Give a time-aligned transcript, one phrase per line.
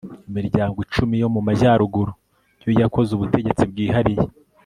[0.29, 2.11] imiryango icumi yo mu majyaruguru
[2.63, 4.25] yo yakoze ubutegetsi bwihariye